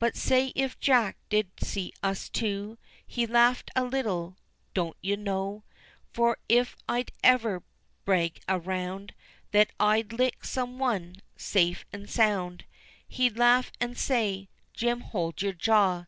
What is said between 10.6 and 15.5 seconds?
one, safe an' sound, He'd laugh an' say, "Jim, hold